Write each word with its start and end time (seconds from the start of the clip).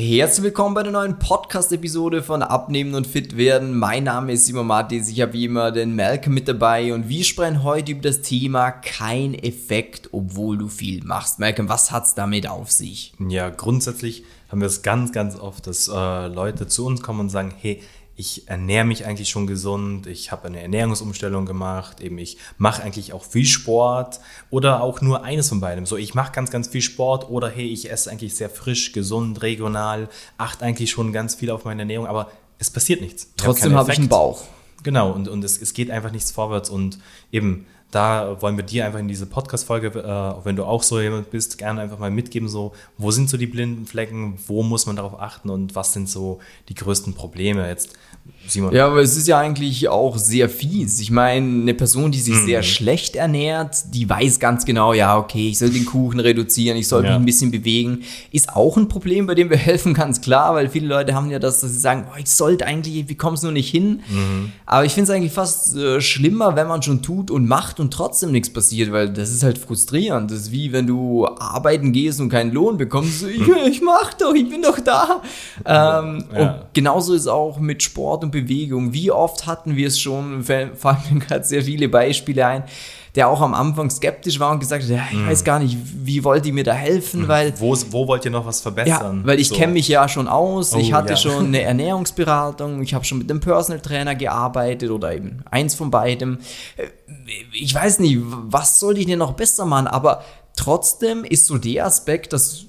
Herzlich 0.00 0.44
willkommen 0.44 0.76
bei 0.76 0.84
der 0.84 0.92
neuen 0.92 1.18
Podcast-Episode 1.18 2.22
von 2.22 2.44
Abnehmen 2.44 2.94
und 2.94 3.04
Fit 3.04 3.36
werden. 3.36 3.76
Mein 3.76 4.04
Name 4.04 4.34
ist 4.34 4.46
Simon 4.46 4.68
Martis, 4.68 5.08
ich 5.08 5.20
habe 5.20 5.32
wie 5.32 5.46
immer 5.46 5.72
den 5.72 5.96
Malcolm 5.96 6.34
mit 6.34 6.46
dabei 6.46 6.94
und 6.94 7.08
wir 7.08 7.24
sprechen 7.24 7.64
heute 7.64 7.90
über 7.90 8.02
das 8.02 8.22
Thema 8.22 8.70
kein 8.70 9.34
Effekt, 9.34 10.10
obwohl 10.12 10.56
du 10.56 10.68
viel 10.68 11.02
machst. 11.02 11.40
Malcolm, 11.40 11.68
was 11.68 11.90
hat's 11.90 12.14
damit 12.14 12.48
auf 12.48 12.70
sich? 12.70 13.12
Ja, 13.28 13.50
grundsätzlich 13.50 14.22
haben 14.48 14.60
wir 14.60 14.68
es 14.68 14.82
ganz, 14.82 15.10
ganz 15.10 15.36
oft, 15.36 15.66
dass 15.66 15.88
äh, 15.88 16.26
Leute 16.28 16.68
zu 16.68 16.86
uns 16.86 17.02
kommen 17.02 17.18
und 17.18 17.30
sagen, 17.30 17.52
hey, 17.58 17.82
ich 18.18 18.48
ernähre 18.48 18.84
mich 18.84 19.06
eigentlich 19.06 19.28
schon 19.28 19.46
gesund, 19.46 20.08
ich 20.08 20.32
habe 20.32 20.48
eine 20.48 20.60
Ernährungsumstellung 20.60 21.46
gemacht, 21.46 22.00
eben 22.00 22.18
ich 22.18 22.36
mache 22.56 22.82
eigentlich 22.82 23.12
auch 23.12 23.22
viel 23.22 23.44
Sport 23.44 24.18
oder 24.50 24.82
auch 24.82 25.00
nur 25.00 25.22
eines 25.22 25.48
von 25.50 25.60
beidem. 25.60 25.86
So, 25.86 25.96
ich 25.96 26.14
mache 26.14 26.32
ganz, 26.32 26.50
ganz 26.50 26.66
viel 26.66 26.82
Sport 26.82 27.30
oder 27.30 27.48
hey, 27.48 27.68
ich 27.68 27.92
esse 27.92 28.10
eigentlich 28.10 28.34
sehr 28.34 28.50
frisch, 28.50 28.90
gesund, 28.90 29.40
regional, 29.42 30.08
achte 30.36 30.64
eigentlich 30.64 30.90
schon 30.90 31.12
ganz 31.12 31.36
viel 31.36 31.48
auf 31.48 31.64
meine 31.64 31.82
Ernährung, 31.82 32.08
aber 32.08 32.32
es 32.58 32.70
passiert 32.70 33.00
nichts. 33.00 33.28
Trotzdem 33.36 33.76
habe 33.76 33.92
ich 33.92 33.98
einen 33.98 34.08
Bauch. 34.08 34.42
Genau, 34.82 35.12
und, 35.12 35.28
und 35.28 35.44
es, 35.44 35.62
es 35.62 35.72
geht 35.72 35.88
einfach 35.88 36.10
nichts 36.10 36.32
vorwärts 36.32 36.70
und 36.70 36.98
eben 37.30 37.66
da 37.90 38.36
wollen 38.42 38.56
wir 38.56 38.64
dir 38.64 38.84
einfach 38.84 38.98
in 38.98 39.08
diese 39.08 39.26
Podcast-Folge, 39.26 39.88
äh, 39.88 40.44
wenn 40.44 40.56
du 40.56 40.64
auch 40.64 40.82
so 40.82 41.00
jemand 41.00 41.30
bist, 41.30 41.56
gerne 41.56 41.80
einfach 41.80 41.98
mal 41.98 42.10
mitgeben, 42.10 42.48
so, 42.48 42.72
wo 42.98 43.10
sind 43.10 43.30
so 43.30 43.36
die 43.36 43.46
blinden 43.46 43.86
Flecken, 43.86 44.38
wo 44.46 44.62
muss 44.62 44.84
man 44.86 44.96
darauf 44.96 45.18
achten 45.18 45.48
und 45.48 45.74
was 45.74 45.94
sind 45.94 46.08
so 46.08 46.38
die 46.68 46.74
größten 46.74 47.14
Probleme 47.14 47.66
jetzt? 47.66 47.94
Simon. 48.46 48.72
Ja, 48.72 48.86
aber 48.86 49.00
es 49.00 49.16
ist 49.16 49.28
ja 49.28 49.38
eigentlich 49.38 49.88
auch 49.88 50.16
sehr 50.16 50.48
fies. 50.48 51.00
Ich 51.00 51.10
meine, 51.10 51.62
eine 51.62 51.74
Person, 51.74 52.10
die 52.10 52.18
sich 52.18 52.34
mhm. 52.34 52.46
sehr 52.46 52.62
schlecht 52.62 53.16
ernährt, 53.16 53.76
die 53.94 54.08
weiß 54.08 54.40
ganz 54.40 54.64
genau, 54.64 54.92
ja, 54.92 55.18
okay, 55.18 55.50
ich 55.50 55.58
soll 55.58 55.70
den 55.70 55.84
Kuchen 55.84 56.20
reduzieren, 56.20 56.76
ich 56.76 56.88
soll 56.88 57.04
ja. 57.04 57.10
mich 57.10 57.18
ein 57.18 57.24
bisschen 57.26 57.50
bewegen, 57.50 58.00
ist 58.32 58.54
auch 58.54 58.76
ein 58.76 58.88
Problem, 58.88 59.26
bei 59.26 59.34
dem 59.34 59.50
wir 59.50 59.56
helfen, 59.68 59.94
ganz 59.94 60.20
klar, 60.20 60.54
weil 60.54 60.68
viele 60.68 60.86
Leute 60.86 61.14
haben 61.14 61.30
ja 61.30 61.38
das, 61.38 61.60
dass 61.60 61.72
sie 61.72 61.78
sagen, 61.78 62.06
oh, 62.10 62.18
ich 62.18 62.30
sollte 62.30 62.66
eigentlich, 62.66 63.08
wie 63.08 63.14
kommst 63.14 63.42
du 63.42 63.48
nur 63.48 63.52
nicht 63.52 63.70
hin? 63.70 64.02
Mhm. 64.08 64.52
Aber 64.66 64.84
ich 64.84 64.92
finde 64.92 65.10
es 65.10 65.16
eigentlich 65.16 65.32
fast 65.32 65.76
äh, 65.76 66.00
schlimmer, 66.00 66.56
wenn 66.56 66.68
man 66.68 66.82
schon 66.82 67.02
tut 67.02 67.30
und 67.30 67.46
macht 67.46 67.80
und 67.80 67.92
trotzdem 67.92 68.32
nichts 68.32 68.52
passiert, 68.52 68.92
weil 68.92 69.10
das 69.10 69.30
ist 69.30 69.42
halt 69.42 69.58
frustrierend. 69.58 70.30
Das 70.30 70.40
ist 70.40 70.52
wie 70.52 70.72
wenn 70.72 70.86
du 70.86 71.26
arbeiten 71.26 71.92
gehst 71.92 72.20
und 72.20 72.28
keinen 72.28 72.52
Lohn 72.52 72.76
bekommst. 72.76 73.24
Ich, 73.24 73.42
ich 73.66 73.82
mach 73.82 74.14
doch, 74.14 74.34
ich 74.34 74.48
bin 74.48 74.62
doch 74.62 74.80
da. 74.80 75.22
Ähm, 75.64 76.24
ja. 76.32 76.40
Und 76.40 76.54
genauso 76.72 77.14
ist 77.14 77.26
auch 77.26 77.58
mit 77.58 77.82
Sport 77.82 78.17
und 78.22 78.30
Bewegung. 78.30 78.92
Wie 78.92 79.10
oft 79.10 79.46
hatten 79.46 79.76
wir 79.76 79.88
es 79.88 79.98
schon, 80.00 80.42
fallen 80.44 80.98
mir 81.10 81.20
gerade 81.20 81.44
sehr 81.44 81.62
viele 81.62 81.88
Beispiele 81.88 82.46
ein, 82.46 82.64
der 83.14 83.28
auch 83.28 83.40
am 83.40 83.54
Anfang 83.54 83.90
skeptisch 83.90 84.38
war 84.38 84.52
und 84.52 84.60
gesagt 84.60 84.84
hat, 84.84 84.90
ja, 84.90 85.02
ich 85.10 85.18
mm. 85.18 85.26
weiß 85.26 85.42
gar 85.42 85.58
nicht, 85.58 85.76
wie 86.04 86.22
wollt 86.22 86.46
ihr 86.46 86.52
mir 86.52 86.62
da 86.62 86.72
helfen, 86.72 87.22
mm. 87.22 87.28
weil... 87.28 87.52
Wo, 87.58 87.76
wo 87.90 88.06
wollt 88.06 88.24
ihr 88.24 88.30
noch 88.30 88.46
was 88.46 88.60
verbessern? 88.60 89.20
Ja, 89.22 89.26
weil 89.26 89.40
ich 89.40 89.48
so. 89.48 89.56
kenne 89.56 89.72
mich 89.72 89.88
ja 89.88 90.08
schon 90.08 90.28
aus, 90.28 90.74
oh, 90.74 90.78
ich 90.78 90.92
hatte 90.92 91.14
ja. 91.14 91.16
schon 91.16 91.46
eine 91.46 91.62
Ernährungsberatung, 91.62 92.82
ich 92.82 92.94
habe 92.94 93.04
schon 93.04 93.18
mit 93.18 93.28
dem 93.28 93.40
Personal 93.40 93.80
Trainer 93.80 94.14
gearbeitet 94.14 94.90
oder 94.90 95.14
eben 95.14 95.42
eins 95.50 95.74
von 95.74 95.90
beidem. 95.90 96.38
Ich 97.52 97.74
weiß 97.74 97.98
nicht, 97.98 98.18
was 98.22 98.78
sollte 98.78 99.00
ich 99.00 99.06
denn 99.06 99.18
noch 99.18 99.32
besser 99.32 99.64
machen, 99.64 99.88
aber 99.88 100.22
trotzdem 100.54 101.24
ist 101.24 101.46
so 101.46 101.58
der 101.58 101.86
Aspekt, 101.86 102.32
dass 102.32 102.67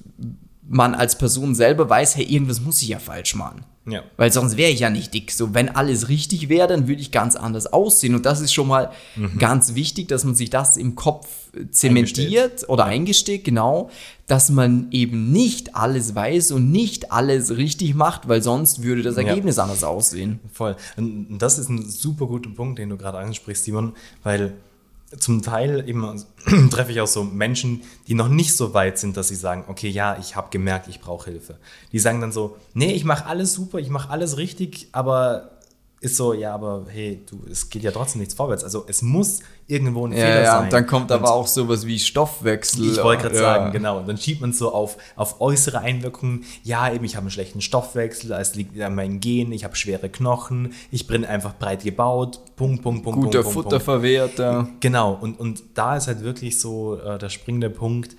man 0.70 0.94
als 0.94 1.18
Person 1.18 1.56
selber 1.56 1.90
weiß, 1.90 2.16
hey, 2.16 2.26
irgendwas 2.26 2.62
muss 2.62 2.82
ich 2.82 2.90
ja 2.90 3.00
falsch 3.00 3.36
machen. 3.36 3.66
Ja. 3.88 4.04
Weil 4.18 4.32
sonst 4.32 4.56
wäre 4.56 4.70
ich 4.70 4.82
ja 4.82 4.92
nicht 4.92 5.16
dick. 5.16 5.32
So, 5.32 5.56
wenn 5.56 5.70
alles 5.70 6.10
richtig 6.10 6.48
wäre, 6.48 6.68
dann 6.68 6.88
würde 6.88 7.02
ich 7.02 7.12
ganz 7.12 7.36
anders 7.36 7.66
aussehen. 7.66 8.14
Und 8.14 8.26
das 8.26 8.40
ist 8.40 8.54
schon 8.54 8.68
mal 8.68 8.92
mhm. 9.16 9.40
ganz 9.40 9.74
wichtig, 9.74 10.08
dass 10.08 10.24
man 10.26 10.36
sich 10.36 10.52
das 10.52 10.78
im 10.78 10.96
Kopf 10.96 11.28
zementiert 11.72 12.44
eingesteht. 12.44 12.70
oder 12.70 12.84
ja. 12.84 12.90
eingesteht, 12.92 13.44
genau, 13.44 13.90
dass 14.28 14.52
man 14.52 14.90
eben 14.92 15.32
nicht 15.32 15.76
alles 15.76 16.14
weiß 16.14 16.52
und 16.52 16.72
nicht 16.72 17.12
alles 17.12 17.58
richtig 17.58 17.96
macht, 17.96 18.28
weil 18.28 18.44
sonst 18.44 18.84
würde 18.84 19.02
das 19.02 19.18
Ergebnis 19.18 19.58
ja. 19.58 19.64
anders 19.64 19.84
aussehen. 19.84 20.40
Voll. 20.54 20.76
Und 20.96 21.40
das 21.40 21.58
ist 21.58 21.70
ein 21.70 21.90
super 21.90 22.28
guter 22.28 22.52
Punkt, 22.52 22.78
den 22.78 22.90
du 22.90 22.98
gerade 22.98 23.18
ansprichst, 23.18 23.66
Simon, 23.66 23.94
weil 24.22 24.54
zum 25.18 25.42
Teil 25.42 25.88
eben 25.88 26.26
treffe 26.70 26.92
ich 26.92 27.02
auch 27.02 27.08
so 27.08 27.24
Menschen, 27.24 27.82
die 28.08 28.14
noch 28.14 28.30
nicht 28.30 28.56
so 28.56 28.74
weit 28.74 29.00
sind, 29.00 29.18
dass 29.18 29.30
sie 29.30 29.36
sagen, 29.36 29.66
okay, 29.68 29.90
ja, 29.90 30.18
ich 30.20 30.36
habe 30.36 30.50
gemerkt, 30.52 30.88
ich 30.88 31.00
brauche 31.00 31.32
Hilfe. 31.32 31.58
Die 31.92 32.00
sagen 32.00 32.22
dann 32.22 32.32
so, 32.32 32.58
nee, 32.74 32.94
ich 32.94 33.06
mache 33.06 33.26
alles 33.26 33.54
super, 33.54 33.80
ich 33.80 33.90
mache 33.90 34.10
alles 34.10 34.38
richtig, 34.38 34.90
aber 34.92 35.59
ist 36.02 36.16
so, 36.16 36.34
ja, 36.34 36.54
aber 36.54 36.86
hey, 36.88 37.22
du, 37.30 37.42
es 37.52 37.70
geht 37.70 37.84
ja 37.84 37.92
trotzdem 37.92 38.20
nichts 38.20 38.34
vorwärts. 38.34 38.64
Also 38.64 38.86
es 38.88 39.02
muss 39.02 39.42
irgendwo 39.68 40.08
ein 40.08 40.14
ja, 40.14 40.18
Fehler 40.20 40.42
ja, 40.42 40.52
sein. 40.54 40.64
Und 40.64 40.74
dann 40.74 40.88
kommt 40.88 41.12
und 41.12 41.18
aber 41.18 41.32
auch 41.32 41.48
sowas 41.48 41.86
wie 41.86 42.00
Stoffwechsel. 42.00 42.92
Ich 42.92 43.04
wollte 43.04 43.24
gerade 43.24 43.36
ja. 43.36 43.42
sagen, 43.42 43.72
genau. 43.74 44.00
Und 44.00 44.08
dann 44.08 44.18
schiebt 44.18 44.40
man 44.40 44.54
so 44.54 44.74
auf, 44.74 44.98
auf 45.18 45.42
äußere 45.42 45.80
Einwirkungen. 45.80 46.46
Ja, 46.64 46.92
eben, 46.92 47.04
ich 47.04 47.16
habe 47.16 47.24
einen 47.24 47.32
schlechten 47.32 47.60
Stoffwechsel, 47.60 48.32
es 48.32 48.56
liegt 48.56 48.80
an 48.80 48.96
meinen 48.96 49.20
Gen, 49.20 49.52
ich 49.52 49.66
habe 49.66 49.76
schwere 49.76 50.10
Knochen, 50.10 50.74
ich 50.90 51.06
bin 51.06 51.26
einfach 51.26 51.58
breit 51.58 51.84
gebaut, 51.84 52.40
Punkt, 52.56 52.82
Punkt, 52.82 53.04
Punkt, 53.04 53.20
Guter 53.20 53.44
Punkt, 53.44 53.54
Futterverwerter. 53.54 54.70
Genau. 54.80 55.18
Und, 55.20 55.38
und 55.38 55.64
da 55.74 55.98
ist 55.98 56.08
halt 56.08 56.24
wirklich 56.24 56.60
so 56.60 56.98
äh, 56.98 57.18
der 57.18 57.30
springende 57.30 57.70
Punkt. 57.70 58.16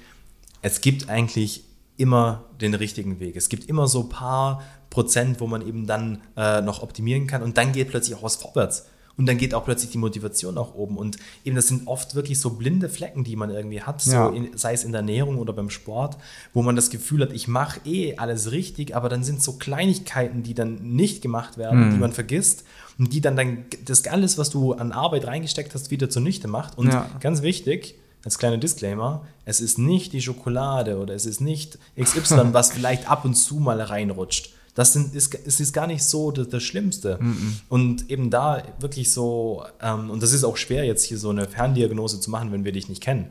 Es 0.61 0.83
gibt 0.83 1.09
eigentlich 1.09 1.65
immer 1.97 2.45
den 2.61 2.75
richtigen 2.75 3.21
Weg. 3.21 3.37
Es 3.37 3.49
gibt 3.49 3.69
immer 3.69 3.87
so 3.87 4.01
ein 4.01 4.09
paar 4.11 4.63
Prozent, 4.91 5.41
wo 5.41 5.47
man 5.47 5.67
eben 5.67 5.87
dann 5.87 6.21
äh, 6.37 6.61
noch 6.61 6.83
optimieren 6.83 7.27
kann 7.27 7.43
und 7.43 7.57
dann 7.57 7.73
geht 7.73 7.89
plötzlich 7.89 8.17
auch 8.17 8.23
was 8.23 8.37
vorwärts. 8.37 8.87
Und 9.17 9.27
dann 9.27 9.37
geht 9.37 9.53
auch 9.53 9.67
plötzlich 9.67 9.91
die 9.91 9.99
Motivation 9.99 10.55
nach 10.55 10.75
oben. 10.75 10.97
Und 10.97 11.19
eben 11.45 11.55
das 11.55 11.69
sind 11.69 11.87
oft 11.87 12.15
wirklich 12.15 12.41
so 12.41 12.51
blinde 12.51 12.89
Flecken, 12.89 13.23
die 13.23 13.37
man 13.37 13.51
irgendwie 13.51 13.83
hat, 13.83 14.01
so 14.01 14.29
in, 14.29 14.57
sei 14.57 14.73
es 14.73 14.83
in 14.83 14.93
der 14.93 15.01
Ernährung 15.01 15.37
oder 15.37 15.53
beim 15.53 15.69
Sport, 15.69 16.17
wo 16.55 16.63
man 16.63 16.75
das 16.75 16.89
Gefühl 16.89 17.21
hat, 17.21 17.33
ich 17.35 17.47
mache 17.47 17.81
eh 17.85 18.17
alles 18.17 18.51
richtig, 18.51 18.97
aber 18.97 19.11
dann 19.11 19.23
sind 19.23 19.43
so 19.43 19.55
Kleinigkeiten, 19.59 20.43
die 20.43 20.55
dann 20.55 20.77
nicht 20.95 21.21
gemacht 21.21 21.59
werden, 21.59 21.89
mhm. 21.89 21.91
die 21.91 21.99
man 21.99 22.13
vergisst 22.13 22.65
und 22.99 23.13
die 23.13 23.21
dann, 23.21 23.37
dann 23.37 23.67
das 23.85 24.07
alles, 24.07 24.39
was 24.39 24.49
du 24.49 24.73
an 24.73 24.91
Arbeit 24.91 25.27
reingesteckt 25.27 25.75
hast, 25.75 25.91
wieder 25.91 26.09
zunichte 26.09 26.49
macht. 26.49 26.79
Und 26.79 26.89
ja. 26.89 27.07
ganz 27.21 27.43
wichtig, 27.43 27.97
als 28.25 28.39
kleiner 28.39 28.57
Disclaimer, 28.57 29.27
es 29.45 29.61
ist 29.61 29.79
nicht 29.79 30.15
die 30.15 30.23
Schokolade 30.23 30.99
oder 30.99 31.15
es 31.15 31.27
ist 31.27 31.43
nicht 31.43 31.79
XY, 32.01 32.53
was 32.53 32.73
vielleicht 32.73 33.11
ab 33.11 33.27
und 33.27 33.35
zu 33.35 33.57
mal 33.57 33.81
reinrutscht. 33.83 34.55
Das 34.75 34.93
sind, 34.93 35.15
ist, 35.15 35.35
ist 35.35 35.73
gar 35.73 35.87
nicht 35.87 36.05
so 36.05 36.31
das, 36.31 36.49
das 36.49 36.63
Schlimmste. 36.63 37.19
Mm 37.21 37.31
-mm. 37.31 37.53
Und 37.69 38.11
eben 38.11 38.31
da 38.31 38.63
wirklich 38.79 39.13
so, 39.13 39.65
ähm, 39.83 40.11
und 40.11 40.23
das 40.23 40.33
ist 40.33 40.45
auch 40.45 40.57
schwer, 40.57 40.85
jetzt 40.85 41.05
hier 41.05 41.19
so 41.19 41.31
eine 41.31 41.47
Ferndiagnose 41.47 42.21
zu 42.21 42.31
machen, 42.31 42.53
wenn 42.53 42.65
wir 42.65 42.73
dich 42.73 42.89
nicht 42.89 43.03
kennen. 43.03 43.31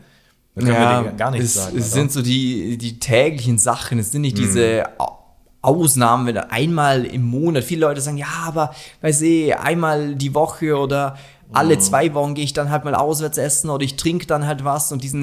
Da 0.55 0.61
können 0.61 0.73
ja, 0.73 1.03
wir 1.03 1.11
dir 1.11 1.17
gar 1.17 1.31
nichts 1.31 1.47
es, 1.47 1.53
sagen. 1.55 1.77
Es 1.77 1.85
oder? 1.85 1.93
sind 1.93 2.11
so 2.11 2.21
die, 2.21 2.77
die 2.77 2.99
täglichen 2.99 3.57
Sachen, 3.57 3.99
es 3.99 4.11
sind 4.11 4.21
nicht 4.21 4.37
mm. 4.37 4.41
diese 4.41 4.83
Ausnahmen, 5.61 6.27
wenn 6.27 6.37
einmal 6.37 7.05
im 7.05 7.23
Monat, 7.23 7.63
viele 7.63 7.81
Leute 7.81 8.01
sagen, 8.01 8.17
ja, 8.17 8.27
aber 8.45 8.73
weiß 9.01 9.21
ich, 9.21 9.55
einmal 9.57 10.15
die 10.15 10.33
Woche 10.33 10.77
oder 10.77 11.17
alle 11.51 11.75
mhm. 11.75 11.81
zwei 11.81 12.13
Wochen 12.13 12.35
gehe 12.35 12.45
ich 12.45 12.53
dann 12.53 12.69
halt 12.69 12.85
mal 12.85 12.95
auswärts 12.95 13.37
essen 13.37 13.69
oder 13.69 13.83
ich 13.83 13.95
trinke 13.95 14.25
dann 14.25 14.45
halt 14.45 14.63
was 14.63 14.91
und 14.91 15.03
diesen, 15.03 15.21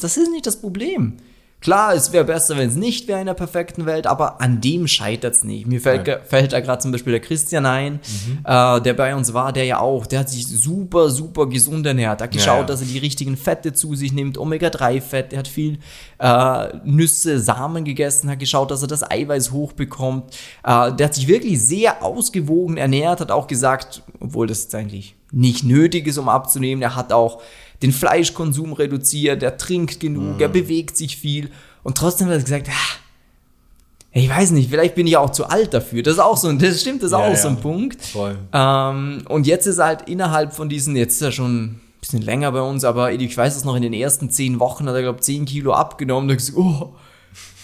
das 0.00 0.16
ist 0.16 0.30
nicht 0.30 0.46
das 0.46 0.56
Problem. 0.56 1.18
Klar, 1.60 1.92
es 1.94 2.12
wäre 2.12 2.24
besser, 2.24 2.56
wenn 2.56 2.68
es 2.68 2.76
nicht 2.76 3.08
wäre 3.08 3.18
in 3.18 3.26
der 3.26 3.34
perfekten 3.34 3.84
Welt, 3.84 4.06
aber 4.06 4.40
an 4.40 4.60
dem 4.60 4.86
scheitert 4.86 5.34
es 5.34 5.42
nicht. 5.42 5.66
Mir 5.66 5.80
fällt, 5.80 6.08
fällt 6.24 6.52
da 6.52 6.60
gerade 6.60 6.80
zum 6.80 6.92
Beispiel 6.92 7.10
der 7.10 7.20
Christian 7.20 7.66
ein, 7.66 7.94
mhm. 7.94 8.38
äh, 8.44 8.80
der 8.80 8.94
bei 8.94 9.14
uns 9.14 9.34
war, 9.34 9.52
der 9.52 9.64
ja 9.64 9.80
auch, 9.80 10.06
der 10.06 10.20
hat 10.20 10.30
sich 10.30 10.46
super, 10.46 11.10
super 11.10 11.48
gesund 11.48 11.84
ernährt. 11.84 12.22
Hat 12.22 12.30
geschaut, 12.30 12.46
ja, 12.46 12.60
ja. 12.60 12.66
dass 12.66 12.80
er 12.80 12.86
die 12.86 12.98
richtigen 12.98 13.36
Fette 13.36 13.72
zu 13.72 13.96
sich 13.96 14.12
nimmt, 14.12 14.38
Omega-3-Fett, 14.38 15.32
der 15.32 15.40
hat 15.40 15.48
viel 15.48 15.78
äh, 16.18 16.76
Nüsse, 16.84 17.40
Samen 17.40 17.84
gegessen, 17.84 18.30
hat 18.30 18.38
geschaut, 18.38 18.70
dass 18.70 18.82
er 18.82 18.88
das 18.88 19.08
Eiweiß 19.10 19.50
hochbekommt. 19.50 20.36
Äh, 20.62 20.92
der 20.92 21.06
hat 21.06 21.14
sich 21.14 21.26
wirklich 21.26 21.60
sehr 21.60 22.04
ausgewogen 22.04 22.76
ernährt, 22.76 23.20
hat 23.20 23.32
auch 23.32 23.48
gesagt, 23.48 24.02
obwohl 24.20 24.46
das 24.46 24.62
jetzt 24.62 24.76
eigentlich 24.76 25.16
nicht 25.32 25.64
nötig 25.64 26.06
ist, 26.06 26.18
um 26.18 26.28
abzunehmen, 26.28 26.82
er 26.82 26.94
hat 26.94 27.12
auch 27.12 27.42
den 27.82 27.92
Fleischkonsum 27.92 28.72
reduziert, 28.72 29.42
er 29.42 29.56
trinkt 29.56 30.00
genug, 30.00 30.36
mhm. 30.36 30.40
er 30.40 30.48
bewegt 30.48 30.96
sich 30.96 31.16
viel. 31.16 31.50
Und 31.82 31.96
trotzdem 31.96 32.26
hat 32.28 32.34
er 32.34 32.42
gesagt, 32.42 32.68
ah, 32.68 32.98
ich 34.12 34.28
weiß 34.28 34.50
nicht, 34.52 34.70
vielleicht 34.70 34.94
bin 34.94 35.06
ich 35.06 35.16
auch 35.16 35.30
zu 35.30 35.46
alt 35.46 35.74
dafür. 35.74 36.02
Das 36.02 36.14
ist 36.14 36.20
auch 36.20 36.36
so, 36.36 36.50
das 36.52 36.80
stimmt, 36.80 37.02
das 37.02 37.08
ist 37.08 37.12
ja, 37.12 37.18
auch 37.18 37.30
ja. 37.30 37.36
so 37.36 37.48
ein 37.48 37.60
Punkt. 37.60 37.98
Ähm, 38.52 39.22
und 39.28 39.46
jetzt 39.46 39.66
ist 39.66 39.78
er 39.78 39.86
halt 39.86 40.08
innerhalb 40.08 40.54
von 40.54 40.68
diesen, 40.68 40.96
jetzt 40.96 41.14
ist 41.14 41.22
er 41.22 41.32
schon 41.32 41.64
ein 41.64 41.80
bisschen 42.00 42.22
länger 42.22 42.50
bei 42.52 42.62
uns, 42.62 42.84
aber 42.84 43.12
ich 43.12 43.36
weiß 43.36 43.56
es 43.56 43.64
noch, 43.64 43.76
in 43.76 43.82
den 43.82 43.92
ersten 43.92 44.30
zehn 44.30 44.58
Wochen 44.60 44.88
hat 44.88 44.94
er, 44.94 45.02
glaube 45.02 45.18
ich, 45.18 45.24
zehn 45.24 45.44
Kilo 45.44 45.72
abgenommen. 45.72 46.28
Da 46.28 46.34
gesagt, 46.34 46.58
oh. 46.58 46.94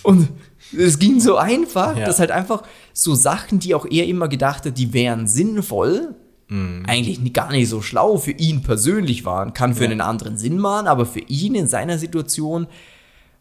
Und 0.02 0.28
es 0.76 0.98
ging 0.98 1.18
so 1.18 1.36
einfach, 1.36 1.96
ja. 1.96 2.06
dass 2.06 2.18
halt 2.18 2.30
einfach 2.30 2.62
so 2.92 3.14
Sachen, 3.14 3.58
die 3.58 3.74
auch 3.74 3.86
er 3.86 4.06
immer 4.06 4.28
gedacht 4.28 4.66
hat, 4.66 4.76
die 4.76 4.92
wären 4.92 5.26
sinnvoll, 5.26 6.14
mhm. 6.48 6.84
eigentlich 6.86 7.32
gar 7.32 7.50
nicht 7.52 7.68
so 7.68 7.82
schlau 7.82 8.18
für 8.18 8.32
ihn 8.32 8.62
persönlich 8.62 9.24
waren. 9.24 9.54
Kann 9.54 9.74
für 9.74 9.84
ja. 9.84 9.90
einen 9.90 10.00
anderen 10.00 10.36
Sinn 10.36 10.58
machen, 10.58 10.86
aber 10.86 11.06
für 11.06 11.20
ihn 11.20 11.54
in 11.54 11.68
seiner 11.68 11.98
Situation 11.98 12.66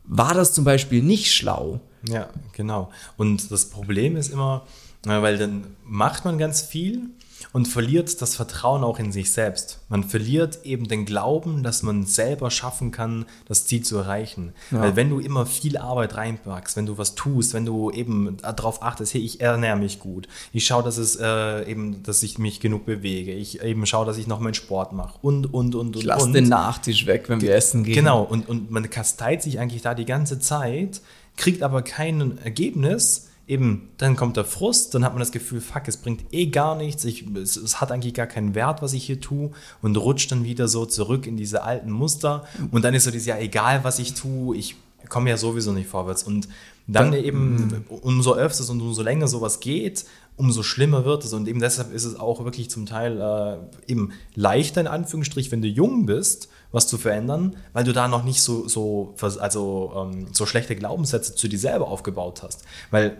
war 0.05 0.33
das 0.33 0.53
zum 0.53 0.63
Beispiel 0.63 1.01
nicht 1.01 1.33
schlau. 1.33 1.79
Ja, 2.07 2.29
genau. 2.53 2.89
Und 3.17 3.51
das 3.51 3.69
Problem 3.69 4.15
ist 4.17 4.31
immer, 4.31 4.65
weil 5.03 5.37
dann 5.37 5.63
macht 5.85 6.25
man 6.25 6.37
ganz 6.37 6.61
viel 6.61 7.09
und 7.51 7.67
verliert 7.67 8.21
das 8.21 8.35
Vertrauen 8.35 8.83
auch 8.83 8.99
in 8.99 9.11
sich 9.11 9.31
selbst. 9.31 9.79
Man 9.89 10.03
verliert 10.03 10.59
eben 10.63 10.87
den 10.87 11.05
Glauben, 11.05 11.63
dass 11.63 11.83
man 11.83 12.05
selber 12.05 12.51
schaffen 12.51 12.91
kann, 12.91 13.25
das 13.45 13.65
Ziel 13.65 13.83
zu 13.83 13.97
erreichen. 13.97 14.53
Ja. 14.71 14.81
Weil 14.81 14.95
wenn 14.95 15.09
du 15.09 15.19
immer 15.19 15.45
viel 15.45 15.77
Arbeit 15.77 16.15
reinpackst, 16.15 16.77
wenn 16.77 16.85
du 16.85 16.97
was 16.97 17.15
tust, 17.15 17.53
wenn 17.53 17.65
du 17.65 17.91
eben 17.91 18.37
darauf 18.41 18.81
achtest, 18.81 19.13
hey, 19.13 19.21
ich 19.21 19.41
ernähre 19.41 19.77
mich 19.77 19.99
gut, 19.99 20.27
ich 20.51 20.65
schaue, 20.65 20.83
dass 20.83 20.97
es 20.97 21.17
äh, 21.19 21.69
eben, 21.69 22.03
dass 22.03 22.23
ich 22.23 22.37
mich 22.37 22.59
genug 22.59 22.85
bewege, 22.85 23.33
ich 23.33 23.61
eben 23.61 23.85
schaue, 23.85 24.05
dass 24.05 24.17
ich 24.17 24.27
noch 24.27 24.39
meinen 24.39 24.53
Sport 24.53 24.93
mache 24.93 25.17
und 25.21 25.53
und 25.53 25.75
und 25.75 25.95
ich 25.95 26.03
und. 26.03 26.07
Lass 26.07 26.31
den 26.31 26.49
Nachtisch 26.49 27.05
weg, 27.05 27.25
wenn 27.27 27.41
wir 27.41 27.55
essen 27.55 27.83
gehen. 27.83 27.95
Genau 27.95 28.23
und 28.23 28.47
und 28.47 28.71
man 28.71 28.89
kasteit 28.89 29.41
sich 29.41 29.59
eigentlich 29.59 29.81
da 29.81 29.93
die 29.93 30.05
ganze 30.05 30.39
Zeit, 30.39 31.01
kriegt 31.37 31.63
aber 31.63 31.81
kein 31.81 32.37
Ergebnis 32.37 33.29
eben, 33.47 33.89
dann 33.97 34.15
kommt 34.15 34.37
der 34.37 34.45
Frust, 34.45 34.95
dann 34.95 35.03
hat 35.03 35.13
man 35.13 35.19
das 35.19 35.31
Gefühl, 35.31 35.61
fuck, 35.61 35.87
es 35.87 35.97
bringt 35.97 36.33
eh 36.33 36.47
gar 36.47 36.75
nichts, 36.75 37.03
ich, 37.03 37.25
es, 37.35 37.57
es, 37.57 37.81
hat 37.81 37.91
eigentlich 37.91 38.13
gar 38.13 38.27
keinen 38.27 38.55
Wert, 38.55 38.81
was 38.81 38.93
ich 38.93 39.05
hier 39.05 39.19
tue 39.19 39.51
und 39.81 39.97
rutscht 39.97 40.31
dann 40.31 40.43
wieder 40.43 40.67
so 40.67 40.85
zurück 40.85 41.27
in 41.27 41.35
diese 41.35 41.63
alten 41.63 41.91
Muster 41.91 42.45
und 42.71 42.83
dann 42.85 42.93
ist 42.93 43.03
so 43.03 43.11
dieses, 43.11 43.27
ja, 43.27 43.37
egal 43.37 43.83
was 43.83 43.99
ich 43.99 44.13
tue, 44.13 44.55
ich 44.55 44.75
komme 45.09 45.29
ja 45.29 45.37
sowieso 45.37 45.73
nicht 45.73 45.89
vorwärts 45.89 46.23
und 46.23 46.47
dann, 46.87 47.11
dann 47.11 47.23
eben, 47.23 47.55
mhm. 47.55 47.83
umso 47.87 48.35
öfters 48.35 48.69
und 48.69 48.81
umso 48.81 49.03
länger 49.03 49.27
sowas 49.27 49.59
geht, 49.59 50.05
umso 50.35 50.63
schlimmer 50.63 51.05
wird 51.05 51.23
es 51.23 51.33
und 51.33 51.47
eben 51.47 51.59
deshalb 51.59 51.93
ist 51.93 52.05
es 52.05 52.19
auch 52.19 52.43
wirklich 52.43 52.69
zum 52.69 52.85
Teil 52.85 53.21
äh, 53.21 53.91
eben 53.91 54.11
leichter 54.35 54.81
in 54.81 54.87
Anführungsstrich, 54.87 55.51
wenn 55.51 55.61
du 55.61 55.67
jung 55.67 56.05
bist, 56.05 56.49
was 56.71 56.87
zu 56.87 56.97
verändern, 56.97 57.55
weil 57.73 57.83
du 57.83 57.93
da 57.93 58.07
noch 58.07 58.23
nicht 58.23 58.41
so, 58.41 58.67
so, 58.67 59.13
also, 59.39 59.93
ähm, 59.95 60.27
so 60.31 60.45
schlechte 60.45 60.75
Glaubenssätze 60.75 61.35
zu 61.35 61.47
dir 61.47 61.59
selber 61.59 61.87
aufgebaut 61.87 62.41
hast. 62.43 62.63
Weil 62.89 63.17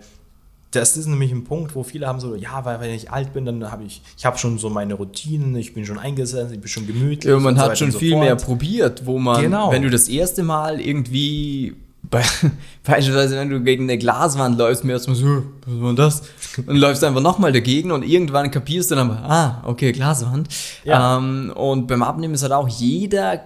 das 0.72 0.96
ist 0.96 1.06
nämlich 1.06 1.30
ein 1.30 1.44
Punkt, 1.44 1.76
wo 1.76 1.84
viele 1.84 2.06
haben 2.08 2.18
so, 2.18 2.34
ja, 2.34 2.64
weil 2.64 2.80
wenn 2.80 2.90
ich 2.90 3.12
alt 3.12 3.32
bin, 3.32 3.44
dann 3.44 3.70
habe 3.70 3.84
ich, 3.84 4.02
ich 4.18 4.26
habe 4.26 4.38
schon 4.38 4.58
so 4.58 4.70
meine 4.70 4.94
Routinen, 4.94 5.54
ich 5.54 5.72
bin 5.72 5.86
schon 5.86 5.98
eingesetzt, 5.98 6.52
ich 6.52 6.60
bin 6.60 6.68
schon 6.68 6.86
gemütlich. 6.86 7.32
Ja, 7.32 7.38
man 7.38 7.58
hat 7.58 7.70
so 7.70 7.84
schon 7.84 7.92
so 7.92 8.00
viel 8.00 8.12
fort. 8.12 8.24
mehr 8.24 8.36
probiert, 8.36 9.06
wo 9.06 9.18
man, 9.18 9.40
genau. 9.40 9.70
wenn 9.70 9.82
du 9.82 9.90
das 9.90 10.08
erste 10.08 10.42
Mal 10.42 10.80
irgendwie 10.80 11.76
beispielsweise, 12.84 13.36
wenn 13.36 13.50
du 13.50 13.60
gegen 13.62 13.84
eine 13.84 13.98
Glaswand 13.98 14.58
läufst, 14.58 14.84
mir 14.84 14.92
erstmal 14.92 15.16
so, 15.16 15.42
was 15.66 15.80
war 15.80 15.94
das? 15.94 16.22
Und 16.66 16.76
läufst 16.76 17.02
einfach 17.04 17.20
nochmal 17.20 17.52
dagegen 17.52 17.92
und 17.92 18.02
irgendwann 18.02 18.50
kapierst 18.50 18.90
du 18.90 18.94
dann, 18.94 19.10
ah, 19.10 19.62
okay, 19.66 19.92
Glaswand. 19.92 20.48
Ja. 20.84 21.18
Ähm, 21.18 21.52
und 21.54 21.86
beim 21.86 22.02
Abnehmen 22.02 22.34
ist 22.34 22.42
halt 22.42 22.52
auch 22.52 22.68
jeder 22.68 23.44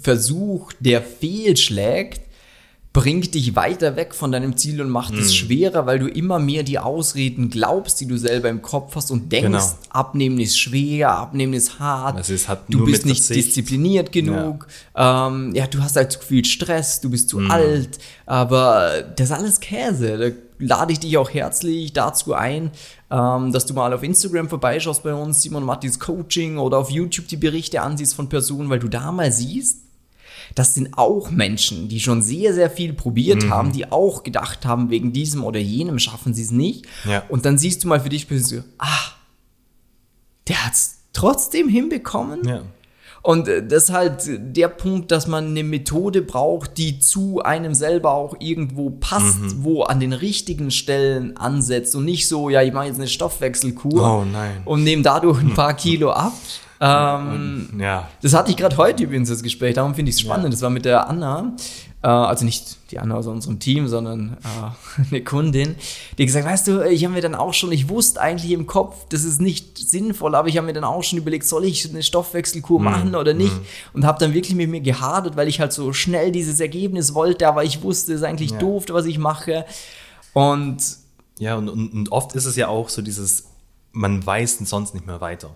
Versuch, 0.00 0.72
der 0.78 1.02
fehlschlägt, 1.02 2.22
bringt 2.92 3.34
dich 3.34 3.54
weiter 3.54 3.94
weg 3.94 4.14
von 4.14 4.32
deinem 4.32 4.56
Ziel 4.56 4.80
und 4.82 4.90
macht 4.90 5.12
mhm. 5.12 5.20
es 5.20 5.34
schwerer, 5.34 5.86
weil 5.86 6.00
du 6.00 6.08
immer 6.08 6.40
mehr 6.40 6.64
die 6.64 6.80
Ausreden 6.80 7.48
glaubst, 7.48 8.00
die 8.00 8.06
du 8.06 8.16
selber 8.16 8.48
im 8.48 8.62
Kopf 8.62 8.96
hast 8.96 9.12
und 9.12 9.30
denkst, 9.30 9.46
genau. 9.46 9.78
abnehmen 9.90 10.40
ist 10.40 10.58
schwer, 10.58 11.16
abnehmen 11.16 11.52
ist 11.52 11.78
hart, 11.78 12.18
das 12.18 12.30
ist, 12.30 12.48
hat 12.48 12.64
du 12.68 12.84
bist 12.84 13.06
nicht 13.06 13.24
Verzicht. 13.24 13.48
diszipliniert 13.48 14.10
genug, 14.10 14.66
ja. 14.96 15.28
Ähm, 15.28 15.54
ja. 15.54 15.68
du 15.68 15.80
hast 15.80 15.94
halt 15.94 16.10
zu 16.10 16.18
viel 16.18 16.44
Stress, 16.44 17.00
du 17.00 17.10
bist 17.10 17.28
zu 17.28 17.38
mhm. 17.38 17.50
alt, 17.52 17.98
aber 18.26 19.04
das 19.14 19.30
ist 19.30 19.36
alles 19.36 19.60
Käse. 19.60 20.18
Da 20.18 20.30
lade 20.58 20.92
ich 20.92 20.98
dich 20.98 21.16
auch 21.16 21.30
herzlich 21.30 21.92
dazu 21.92 22.34
ein, 22.34 22.72
ähm, 23.08 23.52
dass 23.52 23.66
du 23.66 23.74
mal 23.74 23.92
auf 23.92 24.02
Instagram 24.02 24.48
vorbeischaust 24.48 25.04
bei 25.04 25.14
uns, 25.14 25.42
Simon 25.42 25.64
Mattis 25.64 26.00
Coaching 26.00 26.58
oder 26.58 26.78
auf 26.78 26.90
YouTube 26.90 27.28
die 27.28 27.36
Berichte 27.36 27.82
ansiehst 27.82 28.14
von 28.14 28.28
Personen, 28.28 28.68
weil 28.68 28.80
du 28.80 28.88
da 28.88 29.12
mal 29.12 29.30
siehst, 29.30 29.78
das 30.54 30.74
sind 30.74 30.96
auch 30.98 31.30
Menschen, 31.30 31.88
die 31.88 32.00
schon 32.00 32.22
sehr, 32.22 32.54
sehr 32.54 32.70
viel 32.70 32.92
probiert 32.92 33.44
mhm. 33.44 33.50
haben, 33.50 33.72
die 33.72 33.90
auch 33.90 34.22
gedacht 34.22 34.66
haben, 34.66 34.90
wegen 34.90 35.12
diesem 35.12 35.44
oder 35.44 35.60
jenem 35.60 35.98
schaffen 35.98 36.34
sie 36.34 36.42
es 36.42 36.50
nicht. 36.50 36.86
Ja. 37.04 37.24
Und 37.28 37.44
dann 37.44 37.58
siehst 37.58 37.84
du 37.84 37.88
mal 37.88 38.00
für 38.00 38.08
dich, 38.08 38.26
so, 38.28 38.62
ah, 38.78 38.86
der 40.48 40.64
hat 40.64 40.72
es 40.72 40.98
trotzdem 41.12 41.68
hinbekommen. 41.68 42.46
Ja. 42.46 42.62
Und 43.22 43.48
äh, 43.48 43.66
das 43.66 43.84
ist 43.84 43.92
halt 43.92 44.22
der 44.26 44.68
Punkt, 44.68 45.10
dass 45.10 45.26
man 45.26 45.48
eine 45.48 45.64
Methode 45.64 46.22
braucht, 46.22 46.78
die 46.78 47.00
zu 47.00 47.42
einem 47.42 47.74
selber 47.74 48.12
auch 48.12 48.36
irgendwo 48.38 48.90
passt, 48.90 49.40
mhm. 49.40 49.64
wo 49.64 49.82
an 49.82 50.00
den 50.00 50.12
richtigen 50.12 50.70
Stellen 50.70 51.36
ansetzt 51.36 51.94
und 51.94 52.04
nicht 52.04 52.28
so, 52.28 52.48
ja, 52.50 52.62
ich 52.62 52.72
mache 52.72 52.86
jetzt 52.86 52.98
eine 52.98 53.08
Stoffwechselkur 53.08 54.24
oh, 54.24 54.24
und 54.64 54.84
nehme 54.84 55.02
dadurch 55.02 55.40
ein 55.40 55.54
paar 55.54 55.74
Kilo 55.76 56.10
ab, 56.10 56.32
ähm, 56.80 57.68
ja. 57.78 58.08
Das 58.22 58.32
hatte 58.32 58.50
ich 58.50 58.56
gerade 58.56 58.76
heute 58.78 59.04
übrigens 59.04 59.28
das 59.28 59.42
Gespräch, 59.42 59.74
darum 59.74 59.94
finde 59.94 60.08
ich 60.08 60.14
es 60.14 60.20
spannend. 60.22 60.44
Ja. 60.44 60.50
Das 60.50 60.62
war 60.62 60.70
mit 60.70 60.86
der 60.86 61.08
Anna, 61.08 61.54
äh, 62.02 62.06
also 62.06 62.46
nicht 62.46 62.78
die 62.90 62.98
Anna 62.98 63.16
aus 63.16 63.26
unserem 63.26 63.58
Team, 63.58 63.86
sondern 63.86 64.38
äh, 64.42 65.02
eine 65.10 65.22
Kundin, 65.22 65.76
die 66.16 66.24
gesagt, 66.24 66.46
weißt 66.46 66.68
du, 66.68 66.88
ich 66.88 67.04
habe 67.04 67.12
mir 67.12 67.20
dann 67.20 67.34
auch 67.34 67.52
schon, 67.52 67.70
ich 67.70 67.90
wusste 67.90 68.20
eigentlich 68.22 68.52
im 68.52 68.66
Kopf, 68.66 69.06
das 69.10 69.24
ist 69.24 69.42
nicht 69.42 69.76
sinnvoll, 69.76 70.34
aber 70.34 70.48
ich 70.48 70.56
habe 70.56 70.66
mir 70.66 70.72
dann 70.72 70.84
auch 70.84 71.02
schon 71.02 71.18
überlegt, 71.18 71.44
soll 71.44 71.66
ich 71.66 71.86
eine 71.86 72.02
Stoffwechselkur 72.02 72.78
mhm. 72.78 72.84
machen 72.84 73.14
oder 73.14 73.34
nicht? 73.34 73.54
Mhm. 73.54 73.66
Und 73.92 74.06
habe 74.06 74.18
dann 74.18 74.32
wirklich 74.32 74.54
mit 74.54 74.70
mir 74.70 74.80
gehadert, 74.80 75.36
weil 75.36 75.48
ich 75.48 75.60
halt 75.60 75.74
so 75.74 75.92
schnell 75.92 76.32
dieses 76.32 76.60
Ergebnis 76.60 77.12
wollte, 77.12 77.46
aber 77.46 77.62
ich 77.62 77.82
wusste, 77.82 78.14
es 78.14 78.20
ist 78.20 78.26
eigentlich 78.26 78.52
ja. 78.52 78.58
doof, 78.58 78.86
was 78.88 79.04
ich 79.04 79.18
mache. 79.18 79.66
Und 80.32 80.78
ja, 81.38 81.56
und, 81.56 81.68
und, 81.68 81.92
und 81.92 82.12
oft 82.12 82.34
ist 82.34 82.46
es 82.46 82.56
ja 82.56 82.68
auch 82.68 82.88
so 82.88 83.02
dieses, 83.02 83.44
man 83.92 84.24
weiß 84.24 84.60
sonst 84.60 84.94
nicht 84.94 85.06
mehr 85.06 85.20
weiter. 85.20 85.50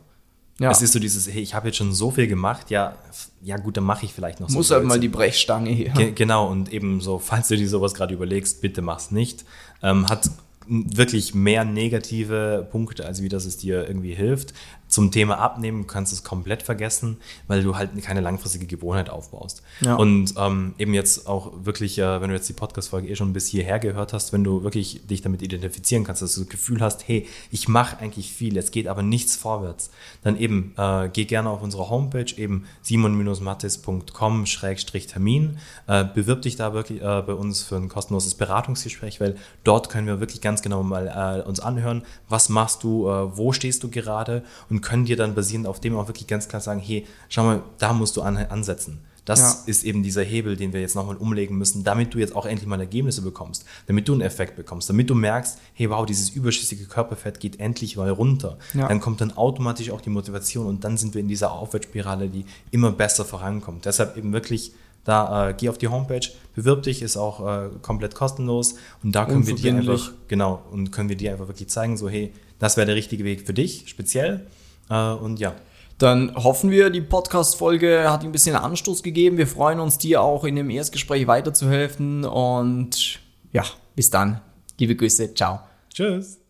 Ja. 0.60 0.70
Es 0.70 0.82
ist 0.82 0.92
so 0.92 1.00
dieses, 1.00 1.26
hey, 1.26 1.42
ich 1.42 1.54
habe 1.54 1.68
jetzt 1.68 1.76
schon 1.76 1.92
so 1.92 2.12
viel 2.12 2.28
gemacht, 2.28 2.70
ja, 2.70 2.94
ja 3.42 3.56
gut, 3.56 3.76
dann 3.76 3.84
mache 3.84 4.06
ich 4.06 4.12
vielleicht 4.12 4.38
noch 4.38 4.48
so. 4.48 4.58
Muss 4.58 4.70
halt 4.70 4.84
mal 4.84 5.00
die 5.00 5.08
Brechstange 5.08 5.70
hier. 5.70 5.90
Ge 5.90 6.12
genau, 6.12 6.48
und 6.48 6.72
eben 6.72 7.00
so, 7.00 7.18
falls 7.24 7.48
du 7.48 7.56
dir 7.56 7.68
sowas 7.68 7.94
gerade 7.94 8.14
überlegst, 8.14 8.60
bitte 8.60 8.80
mach's 8.80 9.10
nicht. 9.10 9.44
Ähm, 9.82 10.06
hat 10.06 10.30
wirklich 10.66 11.34
mehr 11.34 11.64
negative 11.64 12.66
Punkte, 12.70 13.04
als 13.04 13.22
wie 13.22 13.28
das 13.28 13.44
es 13.44 13.56
dir 13.56 13.86
irgendwie 13.86 14.14
hilft. 14.14 14.54
Zum 14.94 15.10
Thema 15.10 15.38
Abnehmen 15.38 15.88
kannst 15.88 16.12
du 16.12 16.14
es 16.14 16.22
komplett 16.22 16.62
vergessen, 16.62 17.16
weil 17.48 17.64
du 17.64 17.76
halt 17.76 18.00
keine 18.00 18.20
langfristige 18.20 18.66
Gewohnheit 18.66 19.10
aufbaust. 19.10 19.64
Ja. 19.80 19.96
Und 19.96 20.34
ähm, 20.36 20.76
eben 20.78 20.94
jetzt 20.94 21.26
auch 21.26 21.50
wirklich, 21.64 21.98
äh, 21.98 22.20
wenn 22.20 22.28
du 22.28 22.36
jetzt 22.36 22.48
die 22.48 22.52
Podcast-Folge 22.52 23.08
eh 23.08 23.16
schon 23.16 23.32
bis 23.32 23.48
hierher 23.48 23.80
gehört 23.80 24.12
hast, 24.12 24.32
wenn 24.32 24.44
du 24.44 24.62
wirklich 24.62 25.04
dich 25.08 25.20
damit 25.20 25.42
identifizieren 25.42 26.04
kannst, 26.04 26.22
dass 26.22 26.36
du 26.36 26.42
das 26.42 26.48
Gefühl 26.48 26.80
hast, 26.80 27.08
hey, 27.08 27.26
ich 27.50 27.66
mache 27.66 27.98
eigentlich 27.98 28.32
viel, 28.32 28.56
es 28.56 28.70
geht 28.70 28.86
aber 28.86 29.02
nichts 29.02 29.34
vorwärts, 29.34 29.90
dann 30.22 30.38
eben 30.38 30.74
äh, 30.76 31.08
geh 31.12 31.24
gerne 31.24 31.50
auf 31.50 31.60
unsere 31.60 31.90
Homepage, 31.90 32.32
eben 32.36 32.66
simon-mattes.com-termin, 32.82 35.58
äh, 35.88 36.04
bewirb 36.04 36.42
dich 36.42 36.54
da 36.54 36.72
wirklich 36.72 37.02
äh, 37.02 37.22
bei 37.26 37.34
uns 37.34 37.62
für 37.62 37.74
ein 37.74 37.88
kostenloses 37.88 38.36
Beratungsgespräch, 38.36 39.20
weil 39.20 39.34
dort 39.64 39.90
können 39.90 40.06
wir 40.06 40.20
wirklich 40.20 40.40
ganz 40.40 40.62
genau 40.62 40.84
mal 40.84 41.08
äh, 41.08 41.42
uns 41.48 41.58
anhören, 41.58 42.04
was 42.28 42.48
machst 42.48 42.84
du, 42.84 43.08
äh, 43.08 43.36
wo 43.36 43.52
stehst 43.52 43.82
du 43.82 43.90
gerade 43.90 44.44
und 44.70 44.83
können 44.84 45.04
dir 45.04 45.16
dann 45.16 45.34
basierend 45.34 45.66
auf 45.66 45.80
dem 45.80 45.96
auch 45.96 46.06
wirklich 46.06 46.28
ganz 46.28 46.46
klar 46.46 46.60
sagen, 46.60 46.80
hey, 46.80 47.06
schau 47.28 47.42
mal, 47.42 47.62
da 47.78 47.92
musst 47.92 48.16
du 48.16 48.22
an, 48.22 48.36
ansetzen. 48.36 49.00
Das 49.24 49.40
ja. 49.40 49.56
ist 49.66 49.84
eben 49.84 50.02
dieser 50.02 50.22
Hebel, 50.22 50.54
den 50.54 50.72
wir 50.74 50.80
jetzt 50.80 50.94
nochmal 50.94 51.16
umlegen 51.16 51.56
müssen, 51.56 51.82
damit 51.82 52.12
du 52.12 52.18
jetzt 52.18 52.36
auch 52.36 52.44
endlich 52.44 52.68
mal 52.68 52.78
Ergebnisse 52.78 53.22
bekommst, 53.22 53.64
damit 53.86 54.06
du 54.06 54.12
einen 54.12 54.20
Effekt 54.20 54.54
bekommst, 54.54 54.90
damit 54.90 55.08
du 55.08 55.14
merkst, 55.14 55.58
hey, 55.72 55.88
wow, 55.88 56.04
dieses 56.04 56.30
überschüssige 56.30 56.84
Körperfett 56.84 57.40
geht 57.40 57.58
endlich 57.58 57.96
mal 57.96 58.10
runter. 58.10 58.58
Ja. 58.74 58.86
Dann 58.86 59.00
kommt 59.00 59.22
dann 59.22 59.34
automatisch 59.34 59.90
auch 59.90 60.02
die 60.02 60.10
Motivation 60.10 60.66
und 60.66 60.84
dann 60.84 60.98
sind 60.98 61.14
wir 61.14 61.22
in 61.22 61.28
dieser 61.28 61.52
Aufwärtsspirale, 61.52 62.28
die 62.28 62.44
immer 62.70 62.92
besser 62.92 63.24
vorankommt. 63.24 63.86
Deshalb 63.86 64.16
eben 64.18 64.32
wirklich 64.32 64.72
da 65.04 65.50
äh, 65.50 65.54
geh 65.54 65.68
auf 65.68 65.78
die 65.78 65.88
Homepage, 65.88 66.26
bewirb 66.54 66.82
dich, 66.82 67.02
ist 67.02 67.16
auch 67.16 67.46
äh, 67.46 67.68
komplett 67.82 68.14
kostenlos 68.14 68.76
und 69.02 69.14
da 69.14 69.26
können 69.26 69.46
wir 69.46 69.54
dir 69.54 69.74
einfach 69.74 70.12
genau 70.28 70.62
und 70.70 70.92
können 70.92 71.10
wir 71.10 71.16
dir 71.16 71.32
einfach 71.32 71.46
wirklich 71.46 71.68
zeigen, 71.68 71.98
so 71.98 72.08
hey, 72.08 72.32
das 72.58 72.78
wäre 72.78 72.86
der 72.86 72.94
richtige 72.96 73.24
Weg 73.24 73.46
für 73.46 73.52
dich 73.52 73.84
speziell 73.86 74.46
äh, 74.90 75.12
und 75.12 75.38
ja. 75.38 75.54
Dann 75.98 76.34
hoffen 76.34 76.70
wir, 76.70 76.90
die 76.90 77.00
Podcast-Folge 77.00 78.10
hat 78.10 78.24
ein 78.24 78.32
bisschen 78.32 78.56
Anstoß 78.56 79.02
gegeben. 79.02 79.38
Wir 79.38 79.46
freuen 79.46 79.78
uns, 79.78 79.96
dir 79.96 80.22
auch 80.22 80.44
in 80.44 80.56
dem 80.56 80.68
Erstgespräch 80.68 81.26
weiterzuhelfen. 81.28 82.24
Und 82.24 83.20
ja, 83.52 83.64
bis 83.94 84.10
dann. 84.10 84.40
Liebe 84.78 84.96
Grüße. 84.96 85.34
Ciao. 85.34 85.60
Tschüss. 85.92 86.43